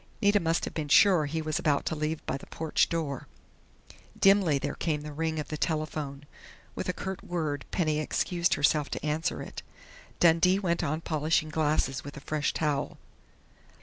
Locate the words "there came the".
4.57-5.13